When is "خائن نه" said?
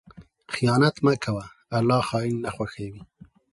2.07-2.49